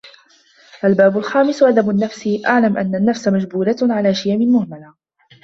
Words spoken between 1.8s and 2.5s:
النَّفْسِ